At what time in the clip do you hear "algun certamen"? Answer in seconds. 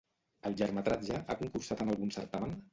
1.97-2.61